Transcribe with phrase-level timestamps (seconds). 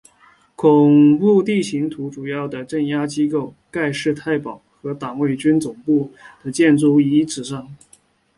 [0.55, 6.11] 恐怖地形图主要的镇压机构盖世太保和党卫军总部
[6.43, 7.69] 的建筑遗址上。